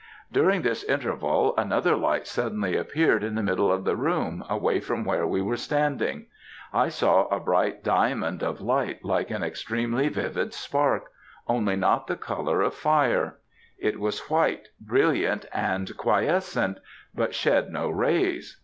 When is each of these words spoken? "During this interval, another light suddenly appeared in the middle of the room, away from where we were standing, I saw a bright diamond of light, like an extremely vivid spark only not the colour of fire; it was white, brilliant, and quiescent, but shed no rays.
"During 0.31 0.63
this 0.63 0.83
interval, 0.85 1.55
another 1.57 1.95
light 1.95 2.25
suddenly 2.25 2.75
appeared 2.75 3.23
in 3.23 3.35
the 3.35 3.43
middle 3.43 3.71
of 3.71 3.83
the 3.83 3.95
room, 3.95 4.43
away 4.49 4.79
from 4.79 5.03
where 5.05 5.27
we 5.27 5.43
were 5.43 5.57
standing, 5.57 6.25
I 6.73 6.89
saw 6.89 7.27
a 7.27 7.39
bright 7.39 7.83
diamond 7.83 8.41
of 8.41 8.61
light, 8.61 9.05
like 9.05 9.29
an 9.29 9.43
extremely 9.43 10.09
vivid 10.09 10.55
spark 10.55 11.03
only 11.47 11.75
not 11.75 12.07
the 12.07 12.15
colour 12.15 12.61
of 12.61 12.73
fire; 12.73 13.37
it 13.77 13.99
was 13.99 14.27
white, 14.27 14.69
brilliant, 14.79 15.45
and 15.53 15.95
quiescent, 15.95 16.79
but 17.13 17.35
shed 17.35 17.69
no 17.71 17.87
rays. 17.87 18.57